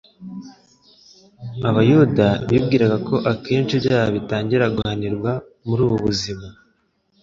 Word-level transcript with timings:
Abayuda 1.69 2.25
bibwiraga 2.51 2.97
ko 3.07 3.15
akenshi 3.31 3.71
ibyaha 3.77 4.07
bitangira 4.15 4.65
guhanirwa 4.75 5.31
muri 5.65 5.81
ubu 5.85 5.97
buzima: 6.05 6.47